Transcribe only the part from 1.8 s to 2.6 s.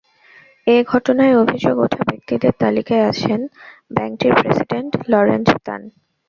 ওঠা ব্যক্তিদের